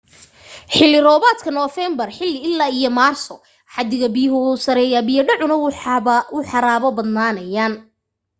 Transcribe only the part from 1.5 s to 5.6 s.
noofeembar ilaa maarso xaddiga biyuhu wuu sarraynayaa biya dhacuna